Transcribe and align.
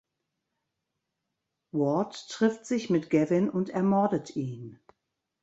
Ward 1.73 2.27
trifft 2.29 2.65
sich 2.65 2.89
mit 2.89 3.11
Gavin 3.11 3.51
und 3.51 3.69
ermordet 3.69 4.35
ihn. 4.35 4.79